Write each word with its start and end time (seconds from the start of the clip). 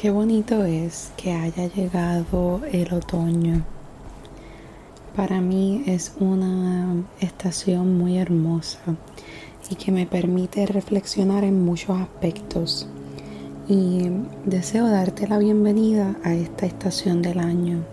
Qué 0.00 0.08
bonito 0.08 0.64
es 0.64 1.12
que 1.18 1.30
haya 1.32 1.66
llegado 1.66 2.62
el 2.72 2.90
otoño. 2.94 3.62
Para 5.14 5.42
mí 5.42 5.82
es 5.84 6.14
una 6.18 7.04
estación 7.20 7.98
muy 7.98 8.16
hermosa 8.16 8.80
y 9.68 9.74
que 9.74 9.92
me 9.92 10.06
permite 10.06 10.64
reflexionar 10.64 11.44
en 11.44 11.62
muchos 11.62 12.00
aspectos. 12.00 12.88
Y 13.68 14.08
deseo 14.46 14.88
darte 14.88 15.28
la 15.28 15.36
bienvenida 15.36 16.16
a 16.24 16.32
esta 16.32 16.64
estación 16.64 17.20
del 17.20 17.38
año. 17.38 17.84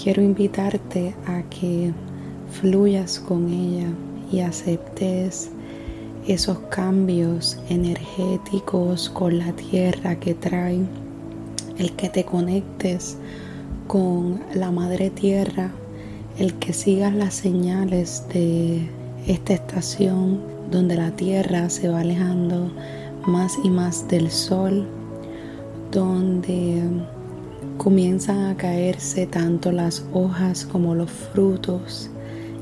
Quiero 0.00 0.22
invitarte 0.22 1.16
a 1.26 1.42
que 1.50 1.92
fluyas 2.52 3.18
con 3.18 3.48
ella 3.48 3.88
y 4.30 4.38
aceptes 4.38 5.50
esos 6.28 6.60
cambios 6.70 7.58
energéticos 7.68 9.10
con 9.10 9.36
la 9.38 9.52
tierra 9.52 10.14
que 10.20 10.34
trae 10.34 10.86
el 11.78 11.92
que 11.92 12.08
te 12.08 12.24
conectes 12.24 13.16
con 13.86 14.40
la 14.54 14.70
madre 14.70 15.10
tierra, 15.10 15.70
el 16.38 16.54
que 16.54 16.72
sigas 16.72 17.14
las 17.14 17.34
señales 17.34 18.24
de 18.32 18.88
esta 19.26 19.54
estación 19.54 20.40
donde 20.70 20.96
la 20.96 21.10
tierra 21.10 21.68
se 21.70 21.88
va 21.88 22.00
alejando 22.00 22.70
más 23.26 23.56
y 23.62 23.70
más 23.70 24.08
del 24.08 24.30
sol, 24.30 24.86
donde 25.90 26.82
comienzan 27.78 28.44
a 28.46 28.56
caerse 28.56 29.26
tanto 29.26 29.72
las 29.72 30.04
hojas 30.12 30.64
como 30.64 30.94
los 30.94 31.10
frutos, 31.10 32.10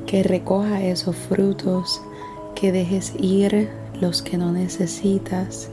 que 0.05 0.23
recoja 0.23 0.81
esos 0.83 1.15
frutos, 1.15 2.01
que 2.55 2.71
dejes 2.71 3.13
ir 3.19 3.69
los 3.99 4.21
que 4.21 4.37
no 4.37 4.51
necesitas, 4.51 5.69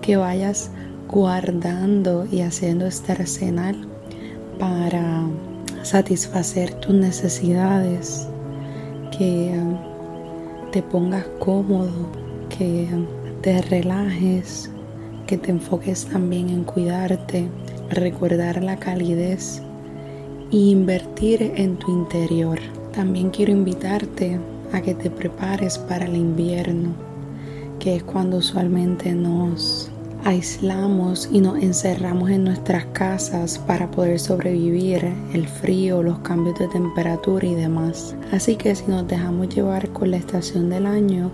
que 0.00 0.16
vayas 0.16 0.70
guardando 1.14 2.26
y 2.28 2.40
haciendo 2.40 2.86
este 2.86 3.12
arsenal 3.12 3.76
para 4.58 5.24
satisfacer 5.82 6.74
tus 6.74 6.92
necesidades, 6.92 8.26
que 9.16 9.52
um, 9.56 9.76
te 10.72 10.82
pongas 10.82 11.24
cómodo, 11.38 12.10
que 12.48 12.88
te 13.42 13.62
relajes, 13.62 14.68
que 15.28 15.38
te 15.38 15.52
enfoques 15.52 16.04
también 16.06 16.48
en 16.48 16.64
cuidarte, 16.64 17.46
recordar 17.90 18.60
la 18.60 18.76
calidez 18.76 19.62
e 20.50 20.56
invertir 20.56 21.52
en 21.54 21.76
tu 21.76 21.92
interior. 21.92 22.58
También 22.92 23.30
quiero 23.30 23.52
invitarte 23.52 24.40
a 24.72 24.80
que 24.80 24.94
te 24.94 25.10
prepares 25.10 25.78
para 25.78 26.06
el 26.06 26.16
invierno, 26.16 26.92
que 27.78 27.94
es 27.94 28.02
cuando 28.02 28.38
usualmente 28.38 29.12
nos 29.12 29.92
aislamos 30.24 31.28
y 31.30 31.40
nos 31.40 31.62
encerramos 31.62 32.30
en 32.30 32.44
nuestras 32.44 32.86
casas 32.86 33.58
para 33.58 33.90
poder 33.90 34.18
sobrevivir 34.18 35.12
el 35.34 35.46
frío, 35.46 36.02
los 36.02 36.18
cambios 36.20 36.58
de 36.58 36.68
temperatura 36.68 37.46
y 37.46 37.54
demás. 37.54 38.16
Así 38.32 38.56
que 38.56 38.74
si 38.74 38.84
nos 38.86 39.06
dejamos 39.06 39.54
llevar 39.54 39.90
con 39.90 40.10
la 40.10 40.16
estación 40.16 40.70
del 40.70 40.86
año, 40.86 41.30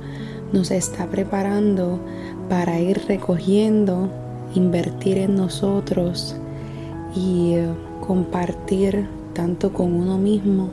nos 0.53 0.73
está 0.73 1.07
preparando 1.07 2.01
para 2.49 2.81
ir 2.81 3.01
recogiendo, 3.07 4.11
invertir 4.57 5.19
en 5.19 5.37
nosotros 5.37 6.35
y 7.15 7.53
eh, 7.55 7.69
compartir 8.01 9.07
tanto 9.35 9.73
con 9.73 9.95
uno 9.95 10.19
mismo, 10.19 10.71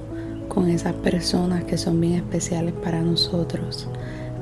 con 0.47 0.69
esas 0.69 0.93
personas 0.93 1.65
que 1.65 1.77
son 1.77 2.01
bien 2.01 2.15
especiales 2.15 2.73
para 2.83 3.01
nosotros. 3.01 3.87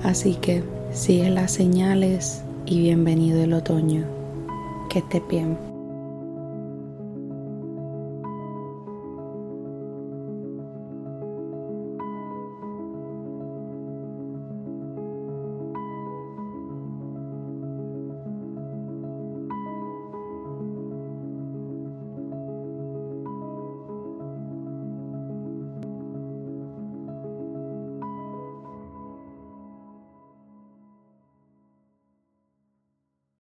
Así 0.02 0.36
que 0.36 0.64
sigue 0.94 1.30
las 1.30 1.52
señales 1.52 2.42
y 2.66 2.80
bienvenido 2.80 3.44
el 3.44 3.54
otoño. 3.54 4.04
Que 4.90 5.00
esté 5.00 5.22
bien. 5.30 5.75